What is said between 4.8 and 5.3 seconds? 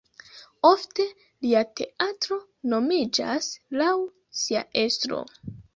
estro.